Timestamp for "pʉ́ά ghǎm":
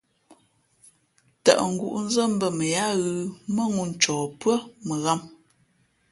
4.39-5.19